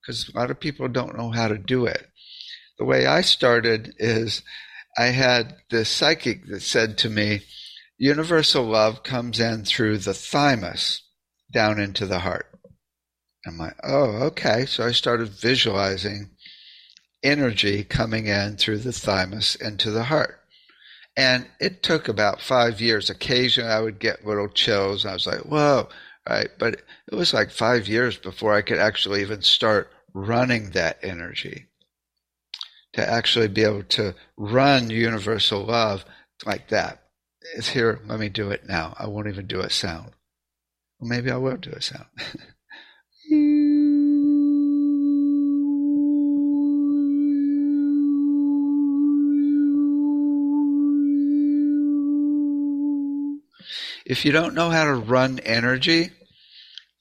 because 0.00 0.30
a 0.30 0.38
lot 0.38 0.50
of 0.50 0.58
people 0.58 0.88
don't 0.88 1.18
know 1.18 1.30
how 1.30 1.46
to 1.46 1.58
do 1.58 1.84
it. 1.84 2.06
The 2.78 2.86
way 2.86 3.04
I 3.04 3.20
started 3.20 3.92
is 3.98 4.40
I 4.96 5.08
had 5.08 5.56
this 5.68 5.90
psychic 5.90 6.46
that 6.46 6.62
said 6.62 6.96
to 6.98 7.10
me, 7.10 7.42
universal 7.98 8.64
love 8.64 9.02
comes 9.02 9.40
in 9.40 9.66
through 9.66 9.98
the 9.98 10.14
thymus 10.14 11.02
down 11.52 11.78
into 11.78 12.06
the 12.06 12.20
heart. 12.20 12.46
I'm 13.46 13.58
like, 13.58 13.76
oh, 13.82 14.24
okay. 14.26 14.66
So 14.66 14.84
I 14.84 14.92
started 14.92 15.28
visualizing 15.28 16.30
energy 17.22 17.84
coming 17.84 18.26
in 18.26 18.56
through 18.56 18.78
the 18.78 18.92
thymus 18.92 19.54
into 19.54 19.90
the 19.90 20.04
heart. 20.04 20.40
And 21.16 21.46
it 21.60 21.82
took 21.82 22.08
about 22.08 22.42
five 22.42 22.80
years. 22.80 23.08
Occasionally 23.08 23.70
I 23.70 23.80
would 23.80 23.98
get 23.98 24.26
little 24.26 24.48
chills. 24.48 25.06
I 25.06 25.14
was 25.14 25.26
like, 25.26 25.40
whoa, 25.40 25.88
right? 26.28 26.48
But 26.58 26.82
it 27.10 27.14
was 27.14 27.32
like 27.32 27.50
five 27.50 27.88
years 27.88 28.16
before 28.16 28.54
I 28.54 28.62
could 28.62 28.78
actually 28.78 29.22
even 29.22 29.42
start 29.42 29.90
running 30.12 30.70
that 30.70 30.98
energy. 31.02 31.66
To 32.94 33.06
actually 33.06 33.48
be 33.48 33.62
able 33.62 33.82
to 33.82 34.14
run 34.38 34.88
universal 34.88 35.64
love 35.64 36.04
like 36.46 36.68
that. 36.68 37.02
It's 37.54 37.68
here, 37.68 38.00
let 38.06 38.18
me 38.18 38.28
do 38.30 38.50
it 38.50 38.66
now. 38.66 38.94
I 38.98 39.06
won't 39.06 39.28
even 39.28 39.46
do 39.46 39.60
a 39.60 39.68
sound. 39.70 40.12
Well, 40.98 41.10
maybe 41.10 41.30
I 41.30 41.36
will 41.36 41.58
do 41.58 41.70
a 41.70 41.82
sound. 41.82 42.06
If 43.28 43.34
you 54.24 54.30
don't 54.30 54.54
know 54.54 54.70
how 54.70 54.84
to 54.84 54.94
run 54.94 55.40
energy, 55.40 56.10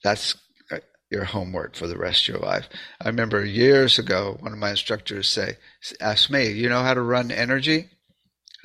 that's 0.04 0.36
uh, 0.72 0.78
your 1.12 1.26
homework 1.26 1.76
for 1.76 1.86
the 1.86 1.98
rest 1.98 2.28
of 2.28 2.36
your 2.36 2.44
life. 2.44 2.70
I 3.00 3.10
remember 3.10 3.46
years 3.46 4.00
ago, 4.00 4.38
one 4.40 4.52
of 4.52 4.58
my 4.58 4.72
instructors 4.72 5.30
say, 5.30 5.58
asked 6.02 6.32
me, 6.32 6.52
"You 6.52 6.70
know 6.70 6.82
how 6.82 6.96
to 6.96 7.02
run 7.02 7.30
energy?" 7.30 7.92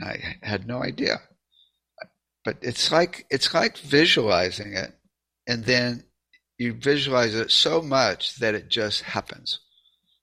I 0.03 0.37
had 0.43 0.67
no 0.67 0.83
idea. 0.83 1.21
But 2.43 2.57
it's 2.63 2.91
like 2.91 3.27
it's 3.29 3.53
like 3.53 3.77
visualizing 3.77 4.73
it, 4.73 4.95
and 5.47 5.67
then 5.67 6.05
you 6.61 6.75
visualize 6.75 7.35
it 7.35 7.51
so 7.51 7.81
much 7.83 8.37
that 8.37 8.55
it 8.55 8.69
just 8.69 9.03
happens. 9.03 9.61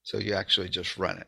So 0.03 0.17
you 0.17 0.33
actually 0.33 0.69
just 0.69 0.97
run 0.97 1.17
it. 1.17 1.27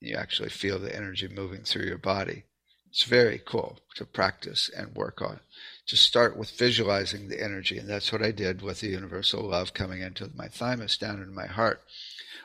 You 0.00 0.16
actually 0.16 0.48
feel 0.48 0.78
the 0.78 0.94
energy 0.94 1.28
moving 1.28 1.62
through 1.62 1.86
your 1.86 1.98
body. 1.98 2.44
It's 2.90 3.04
very 3.04 3.40
cool 3.44 3.78
to 3.96 4.04
practice 4.04 4.70
and 4.76 4.94
work 4.94 5.22
on 5.22 5.40
just 5.86 6.04
start 6.04 6.36
with 6.36 6.50
visualizing 6.50 7.28
the 7.28 7.42
energy. 7.42 7.78
And 7.78 7.88
that's 7.88 8.12
what 8.12 8.22
I 8.22 8.30
did 8.30 8.62
with 8.62 8.80
the 8.80 8.88
universal 8.88 9.42
love 9.42 9.74
coming 9.74 10.00
into 10.00 10.30
my 10.34 10.48
thymus, 10.48 10.96
down 10.96 11.20
into 11.20 11.32
my 11.32 11.46
heart. 11.46 11.82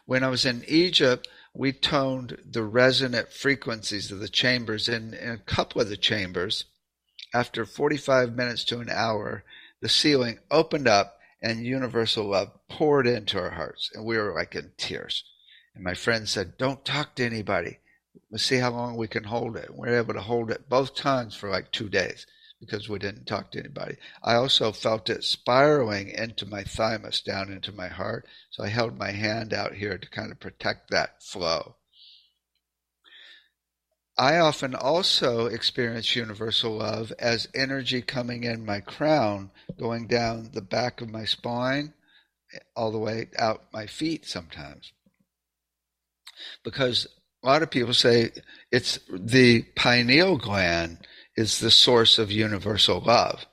When 0.05 0.23
I 0.23 0.29
was 0.29 0.45
in 0.45 0.63
Egypt, 0.67 1.27
we 1.53 1.71
toned 1.71 2.37
the 2.49 2.63
resonant 2.63 3.31
frequencies 3.31 4.11
of 4.11 4.19
the 4.19 4.29
chambers. 4.29 4.89
In, 4.89 5.13
a 5.13 5.37
couple 5.37 5.81
of 5.81 5.89
the 5.89 5.97
chambers, 5.97 6.65
after 7.33 7.65
45 7.65 8.33
minutes 8.35 8.63
to 8.65 8.79
an 8.79 8.89
hour, 8.89 9.43
the 9.81 9.89
ceiling 9.89 10.39
opened 10.49 10.87
up 10.87 11.16
and 11.41 11.65
universal 11.65 12.25
love 12.25 12.51
poured 12.69 13.07
into 13.07 13.39
our 13.39 13.51
hearts. 13.51 13.91
And 13.93 14.05
we 14.05 14.17
were 14.17 14.33
like 14.33 14.55
in 14.55 14.71
tears. 14.77 15.23
And 15.73 15.83
my 15.83 15.93
friend 15.93 16.27
said, 16.27 16.57
Don't 16.57 16.83
talk 16.83 17.15
to 17.15 17.25
anybody. 17.25 17.79
Let's 18.29 18.43
see 18.43 18.57
how 18.57 18.71
long 18.71 18.97
we 18.97 19.07
can 19.07 19.23
hold 19.23 19.55
it. 19.55 19.69
We 19.73 19.87
were 19.87 19.97
able 19.97 20.15
to 20.15 20.21
hold 20.21 20.51
it 20.51 20.69
both 20.69 20.95
times 20.95 21.35
for 21.35 21.49
like 21.49 21.71
two 21.71 21.87
days 21.87 22.25
because 22.59 22.89
we 22.89 22.99
didn't 22.99 23.25
talk 23.25 23.51
to 23.51 23.59
anybody. 23.59 23.95
I 24.23 24.35
also 24.35 24.71
felt 24.71 25.09
it 25.09 25.23
spiraling 25.23 26.09
into 26.09 26.45
my 26.45 26.63
thymus, 26.63 27.21
down 27.21 27.51
into 27.51 27.71
my 27.71 27.87
heart. 27.87 28.27
So 28.49 28.63
I 28.63 28.69
held 28.69 28.97
my 28.97 29.11
hand 29.11 29.53
out 29.53 29.75
here 29.75 29.97
to 29.97 30.09
kind 30.09 30.31
of 30.31 30.39
protect 30.39 30.89
that 30.89 31.23
flow. 31.23 31.76
I 34.17 34.39
often 34.39 34.73
also 34.73 35.45
experience 35.45 36.15
universal 36.15 36.77
love 36.77 37.13
as 37.19 37.47
energy 37.53 38.01
coming 38.01 38.43
in 38.43 38.65
my 38.65 38.79
crown, 38.79 39.51
going 39.79 40.07
down 40.07 40.49
the 40.53 40.61
back 40.61 41.01
of 41.01 41.09
my 41.09 41.25
spine, 41.25 41.93
all 42.75 42.91
the 42.91 42.97
way 42.97 43.27
out 43.37 43.65
my 43.71 43.85
feet 43.85 44.25
sometimes. 44.25 44.91
Because 46.63 47.07
a 47.43 47.47
lot 47.47 47.61
of 47.61 47.69
people 47.69 47.93
say 47.93 48.31
it's 48.71 48.99
the 49.11 49.61
pineal 49.75 50.37
gland 50.37 51.05
is 51.35 51.59
the 51.59 51.71
source 51.71 52.17
of 52.17 52.31
universal 52.31 52.99
love. 52.99 53.45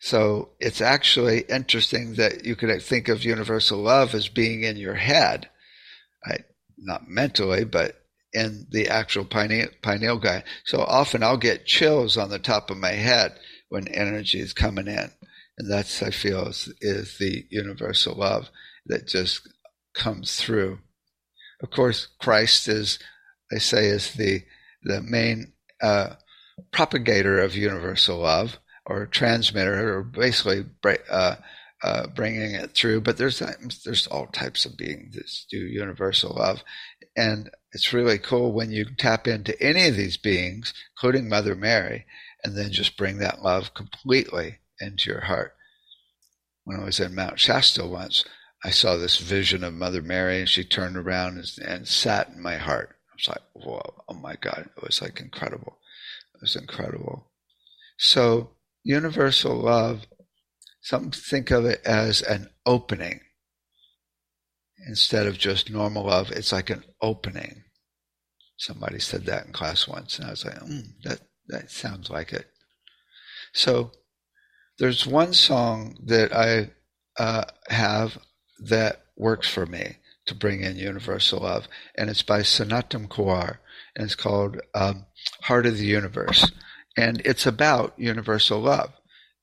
So 0.00 0.50
it's 0.58 0.80
actually 0.80 1.42
interesting 1.48 2.14
that 2.14 2.44
you 2.44 2.56
could 2.56 2.82
think 2.82 3.08
of 3.08 3.24
universal 3.24 3.78
love 3.78 4.14
as 4.14 4.28
being 4.28 4.64
in 4.64 4.76
your 4.76 4.94
head, 4.94 5.48
right? 6.26 6.44
Not 6.76 7.08
mentally, 7.08 7.64
but 7.64 8.03
in 8.34 8.66
the 8.70 8.88
actual 8.88 9.24
pineal, 9.24 9.68
pineal. 9.82 10.20
So 10.64 10.80
often 10.80 11.22
I'll 11.22 11.36
get 11.36 11.66
chills 11.66 12.16
on 12.18 12.30
the 12.30 12.38
top 12.38 12.70
of 12.70 12.76
my 12.76 12.92
head 12.92 13.38
when 13.68 13.88
energy 13.88 14.40
is 14.40 14.52
coming 14.52 14.88
in. 14.88 15.10
And 15.56 15.70
that's, 15.70 16.02
I 16.02 16.10
feel, 16.10 16.48
is, 16.48 16.72
is 16.80 17.18
the 17.18 17.46
universal 17.50 18.16
love 18.16 18.50
that 18.86 19.06
just 19.06 19.48
comes 19.94 20.36
through. 20.36 20.80
Of 21.62 21.70
course, 21.70 22.08
Christ 22.20 22.68
is, 22.68 22.98
I 23.52 23.58
say, 23.58 23.86
is 23.86 24.12
the, 24.14 24.42
the 24.82 25.00
main 25.00 25.52
uh, 25.80 26.14
propagator 26.72 27.38
of 27.38 27.56
universal 27.56 28.18
love 28.18 28.58
or 28.86 29.06
transmitter 29.06 29.96
or 29.96 30.02
basically 30.02 30.66
uh, 31.08 31.36
uh, 31.82 32.06
bringing 32.08 32.54
it 32.54 32.72
through. 32.72 33.00
But 33.00 33.16
there's 33.16 33.42
there's 33.84 34.06
all 34.06 34.26
types 34.26 34.64
of 34.64 34.76
beings 34.76 35.14
that 35.14 35.30
do 35.50 35.58
universal 35.58 36.34
love, 36.34 36.62
and 37.16 37.50
it's 37.72 37.92
really 37.92 38.18
cool 38.18 38.52
when 38.52 38.70
you 38.70 38.86
tap 38.96 39.26
into 39.26 39.60
any 39.62 39.88
of 39.88 39.96
these 39.96 40.16
beings, 40.16 40.72
including 40.96 41.28
Mother 41.28 41.54
Mary, 41.54 42.06
and 42.42 42.56
then 42.56 42.72
just 42.72 42.96
bring 42.96 43.18
that 43.18 43.42
love 43.42 43.74
completely 43.74 44.58
into 44.80 45.10
your 45.10 45.22
heart. 45.22 45.54
When 46.64 46.80
I 46.80 46.84
was 46.84 47.00
in 47.00 47.14
Mount 47.14 47.38
Shasta 47.38 47.86
once, 47.86 48.24
I 48.64 48.70
saw 48.70 48.96
this 48.96 49.18
vision 49.18 49.62
of 49.64 49.74
Mother 49.74 50.02
Mary, 50.02 50.40
and 50.40 50.48
she 50.48 50.64
turned 50.64 50.96
around 50.96 51.38
and, 51.38 51.68
and 51.68 51.88
sat 51.88 52.28
in 52.28 52.40
my 52.40 52.56
heart. 52.56 52.96
I 53.10 53.14
was 53.16 53.28
like, 53.28 53.42
whoa, 53.52 54.02
oh 54.08 54.14
my 54.14 54.36
God. 54.40 54.70
It 54.76 54.82
was 54.82 55.02
like 55.02 55.20
incredible. 55.20 55.78
It 56.34 56.40
was 56.40 56.56
incredible. 56.56 57.30
So, 57.98 58.50
universal 58.82 59.56
love 59.56 60.06
some 60.84 61.10
think 61.10 61.50
of 61.50 61.64
it 61.64 61.80
as 61.86 62.20
an 62.20 62.50
opening 62.66 63.20
instead 64.86 65.26
of 65.26 65.38
just 65.38 65.70
normal 65.70 66.04
love. 66.04 66.30
It's 66.30 66.52
like 66.52 66.70
an 66.70 66.84
opening. 67.00 67.64
Somebody 68.56 68.98
said 68.98 69.26
that 69.26 69.46
in 69.46 69.52
class 69.52 69.88
once, 69.88 70.18
and 70.18 70.28
I 70.28 70.30
was 70.30 70.44
like, 70.44 70.54
mm, 70.54 70.86
that 71.04 71.20
that 71.48 71.70
sounds 71.70 72.08
like 72.08 72.32
it. 72.32 72.46
So 73.52 73.92
there's 74.78 75.06
one 75.06 75.32
song 75.32 75.96
that 76.04 76.32
I 76.34 76.70
uh, 77.20 77.44
have 77.68 78.18
that 78.60 79.02
works 79.16 79.48
for 79.48 79.66
me 79.66 79.96
to 80.26 80.34
bring 80.34 80.62
in 80.62 80.76
universal 80.76 81.40
love, 81.40 81.68
and 81.96 82.08
it's 82.08 82.22
by 82.22 82.40
Snatam 82.40 83.08
Kaur, 83.08 83.58
and 83.96 84.04
it's 84.04 84.14
called 84.14 84.60
um, 84.74 85.06
"Heart 85.42 85.66
of 85.66 85.78
the 85.78 85.86
Universe," 85.86 86.50
and 86.96 87.20
it's 87.24 87.46
about 87.46 87.98
universal 87.98 88.60
love. 88.60 88.92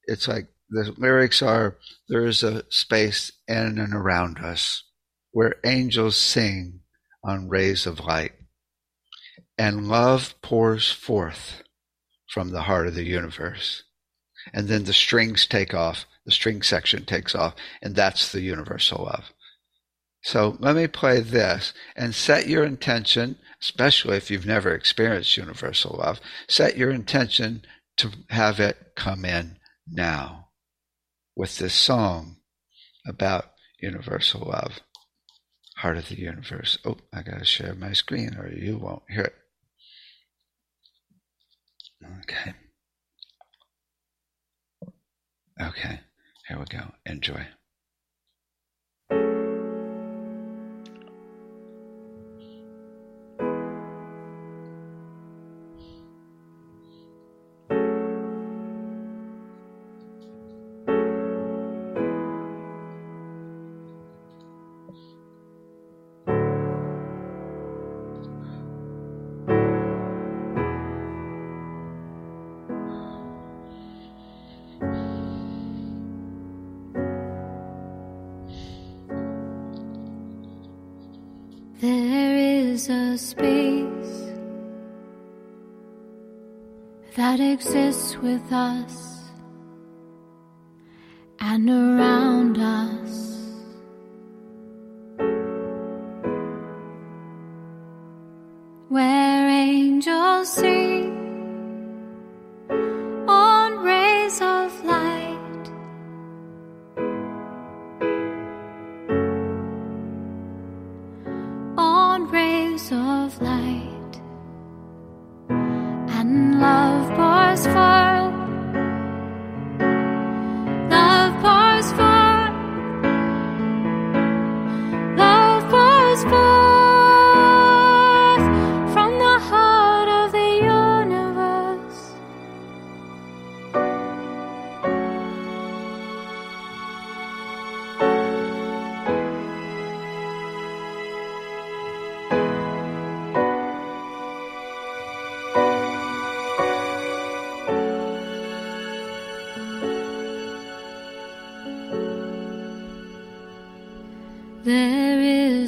It's 0.06 0.28
like 0.28 0.48
the 0.70 0.94
lyrics 0.98 1.42
are 1.42 1.78
there 2.08 2.26
is 2.26 2.44
a 2.44 2.64
space 2.70 3.32
in 3.48 3.78
and 3.78 3.94
around 3.94 4.40
us 4.40 4.84
where 5.32 5.56
angels 5.66 6.18
sing 6.18 6.82
on 7.24 7.50
rays 7.50 7.86
of 7.86 8.00
light. 8.00 8.34
And 9.58 9.88
love 9.88 10.36
pours 10.42 10.92
forth 10.92 11.62
from 12.28 12.50
the 12.50 12.64
heart 12.64 12.88
of 12.88 12.96
the 12.96 13.06
universe. 13.06 13.84
And 14.54 14.68
then 14.68 14.86
the 14.86 14.94
strings 14.94 15.46
take 15.46 15.74
off 15.74 16.06
the 16.26 16.32
string 16.32 16.62
section 16.62 17.04
takes 17.06 17.34
off 17.34 17.56
and 17.82 17.96
that's 17.96 18.32
the 18.32 18.42
universal 18.42 19.06
love. 19.06 19.32
So 20.24 20.56
let 20.60 20.76
me 20.76 20.86
play 20.88 21.20
this 21.20 21.74
and 21.96 22.14
set 22.14 22.48
your 22.48 22.64
intention 22.64 23.38
especially 23.60 24.18
if 24.18 24.30
you've 24.30 24.46
never 24.46 24.74
experienced 24.74 25.38
universal 25.38 25.98
love 25.98 26.20
set 26.48 26.78
your 26.78 26.92
intention 26.92 27.64
to 27.98 28.12
have 28.30 28.60
it 28.60 28.78
come 28.96 29.26
in 29.26 29.58
now 29.88 30.42
with 31.36 31.58
this 31.58 31.74
song 31.74 32.38
about 33.06 33.52
universal 33.80 34.42
love, 34.42 34.80
heart 35.82 35.98
of 35.98 36.10
the 36.10 36.20
universe. 36.20 36.78
Oh, 36.86 36.98
I 37.12 37.24
got 37.24 37.40
to 37.40 37.46
share 37.46 37.74
my 37.74 37.94
screen 37.94 38.36
or 38.38 38.48
you 38.48 38.78
won't 38.78 39.02
hear 39.10 39.24
it. 39.24 39.36
Okay. 42.22 42.54
Okay, 45.60 46.00
here 46.48 46.60
we 46.60 46.66
go. 46.66 46.92
Enjoy. 47.06 47.48
With 88.22 88.54
us 88.54 89.01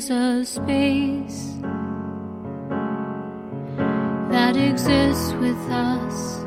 love 0.10 0.48
with 5.40 5.58
forth. 5.70 6.43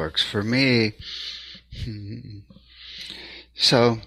Works 0.00 0.22
for 0.22 0.42
me. 0.42 0.92
So 3.62 3.98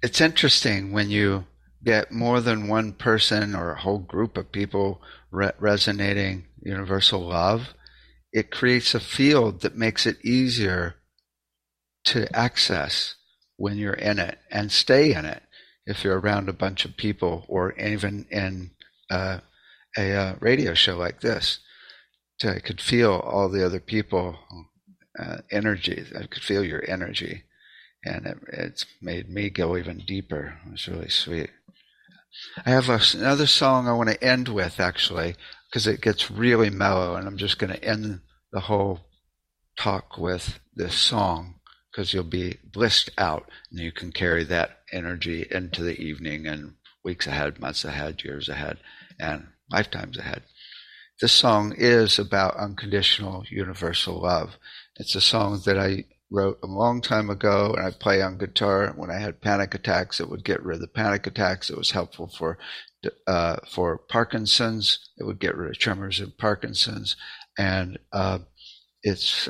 it's 0.00 0.20
interesting 0.20 0.92
when 0.92 1.10
you 1.10 1.46
get 1.82 2.12
more 2.12 2.40
than 2.40 2.68
one 2.68 2.92
person 2.92 3.52
or 3.52 3.72
a 3.72 3.80
whole 3.80 3.98
group 3.98 4.36
of 4.36 4.52
people 4.52 5.02
re- 5.32 5.50
resonating 5.58 6.44
universal 6.62 7.20
love, 7.20 7.74
it 8.32 8.52
creates 8.52 8.94
a 8.94 9.00
field 9.00 9.62
that 9.62 9.76
makes 9.76 10.06
it 10.06 10.24
easier 10.24 10.94
to 12.04 12.28
access 12.34 13.16
when 13.56 13.76
you're 13.76 13.92
in 14.10 14.20
it 14.20 14.38
and 14.52 14.70
stay 14.70 15.12
in 15.12 15.24
it 15.24 15.42
if 15.84 16.04
you're 16.04 16.20
around 16.20 16.48
a 16.48 16.52
bunch 16.64 16.84
of 16.84 16.96
people 16.96 17.44
or 17.48 17.72
even 17.72 18.24
in 18.30 18.70
uh, 19.10 19.38
a 19.98 20.14
uh, 20.14 20.34
radio 20.38 20.74
show 20.74 20.96
like 20.96 21.22
this. 21.22 21.58
I 22.44 22.60
could 22.60 22.80
feel 22.80 23.14
all 23.14 23.48
the 23.48 23.66
other 23.66 23.80
people 23.80 24.38
uh, 25.18 25.38
energy. 25.50 26.04
I 26.18 26.26
could 26.26 26.42
feel 26.42 26.64
your 26.64 26.82
energy, 26.88 27.44
and 28.04 28.26
it, 28.26 28.38
it's 28.52 28.86
made 29.00 29.28
me 29.28 29.50
go 29.50 29.76
even 29.76 29.98
deeper. 29.98 30.58
It 30.66 30.72
was 30.72 30.88
really 30.88 31.10
sweet. 31.10 31.50
I 32.64 32.70
have 32.70 32.88
a, 32.88 33.00
another 33.14 33.46
song 33.46 33.86
I 33.86 33.92
want 33.92 34.10
to 34.10 34.24
end 34.24 34.48
with 34.48 34.80
actually 34.80 35.36
because 35.68 35.86
it 35.86 36.00
gets 36.00 36.30
really 36.30 36.70
mellow, 36.70 37.14
and 37.16 37.26
I'm 37.26 37.36
just 37.36 37.58
going 37.58 37.72
to 37.72 37.84
end 37.84 38.20
the 38.52 38.60
whole 38.60 39.00
talk 39.78 40.18
with 40.18 40.60
this 40.74 40.94
song 40.94 41.56
because 41.90 42.14
you'll 42.14 42.24
be 42.24 42.58
blissed 42.64 43.10
out 43.18 43.48
and 43.70 43.80
you 43.80 43.92
can 43.92 44.12
carry 44.12 44.44
that 44.44 44.78
energy 44.92 45.46
into 45.50 45.82
the 45.82 45.98
evening 46.00 46.46
and 46.46 46.74
weeks 47.04 47.26
ahead, 47.26 47.60
months 47.60 47.84
ahead, 47.84 48.22
years 48.24 48.48
ahead, 48.48 48.78
and 49.18 49.48
lifetimes 49.70 50.16
ahead. 50.16 50.42
This 51.20 51.32
song 51.32 51.74
is 51.76 52.18
about 52.18 52.56
unconditional 52.56 53.44
universal 53.48 54.22
love. 54.22 54.56
It's 54.96 55.14
a 55.14 55.20
song 55.20 55.60
that 55.64 55.78
I 55.78 56.04
wrote 56.30 56.58
a 56.62 56.66
long 56.66 57.00
time 57.00 57.30
ago 57.30 57.74
and 57.76 57.86
I 57.86 57.90
play 57.90 58.22
on 58.22 58.38
guitar. 58.38 58.92
When 58.96 59.10
I 59.10 59.18
had 59.18 59.40
panic 59.40 59.74
attacks, 59.74 60.20
it 60.20 60.28
would 60.28 60.44
get 60.44 60.62
rid 60.62 60.76
of 60.76 60.80
the 60.80 60.88
panic 60.88 61.26
attacks. 61.26 61.70
It 61.70 61.76
was 61.76 61.90
helpful 61.90 62.28
for 62.28 62.58
uh, 63.26 63.56
for 63.68 63.98
Parkinson's. 63.98 65.10
It 65.18 65.24
would 65.24 65.38
get 65.40 65.56
rid 65.56 65.70
of 65.70 65.78
tremors 65.78 66.20
and 66.20 66.36
Parkinson's. 66.38 67.16
And 67.58 67.98
uh, 68.12 68.40
it's 69.02 69.48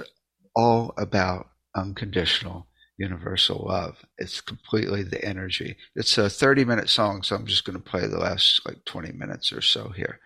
all 0.56 0.92
about 0.96 1.50
unconditional 1.76 2.66
universal 2.98 3.66
love. 3.68 4.04
It's 4.18 4.40
completely 4.40 5.02
the 5.02 5.24
energy. 5.24 5.76
It's 5.94 6.18
a 6.18 6.30
30 6.30 6.64
minute 6.64 6.88
song, 6.88 7.22
so 7.22 7.36
I'm 7.36 7.46
just 7.46 7.64
going 7.64 7.80
to 7.80 7.90
play 7.90 8.06
the 8.06 8.18
last 8.18 8.60
like 8.66 8.84
20 8.84 9.12
minutes 9.12 9.52
or 9.52 9.60
so 9.60 9.90
here. 9.90 10.20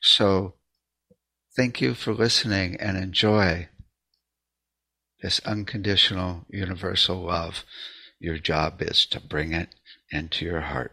So 0.00 0.54
thank 1.56 1.80
you 1.80 1.94
for 1.94 2.14
listening 2.14 2.76
and 2.76 2.96
enjoy 2.96 3.68
this 5.22 5.40
unconditional 5.44 6.44
universal 6.50 7.22
love. 7.22 7.64
Your 8.18 8.38
job 8.38 8.82
is 8.82 9.06
to 9.06 9.20
bring 9.20 9.52
it 9.52 9.68
into 10.10 10.44
your 10.44 10.60
heart 10.60 10.92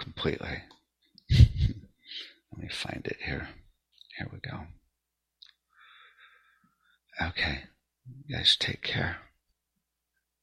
completely. 0.00 0.62
Let 1.30 2.58
me 2.58 2.68
find 2.70 3.06
it 3.06 3.18
here. 3.24 3.50
Here 4.16 4.28
we 4.32 4.38
go. 4.38 4.60
Okay. 7.20 7.64
You 8.26 8.36
guys 8.36 8.56
take 8.56 8.82
care. 8.82 9.18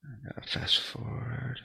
I 0.04 0.34
gotta 0.34 0.48
fast 0.48 0.80
forward. 0.80 1.60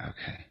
Okay. 0.00 0.49